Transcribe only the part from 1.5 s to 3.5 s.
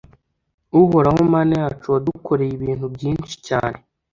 yacu wadukoreye ibintu byinshi